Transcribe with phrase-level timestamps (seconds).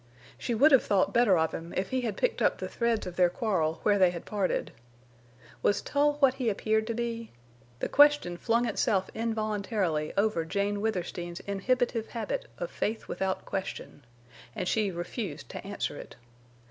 [0.35, 3.17] She would have thought better of him if he had picked up the threads of
[3.17, 4.71] their quarrel where they had parted.
[5.61, 7.31] Was Tull what he appeared to be?
[7.81, 14.03] The question flung itself in voluntarily over Jane Withersteen's inhibitive habit of faith without question.
[14.55, 16.15] And she refused to answer it.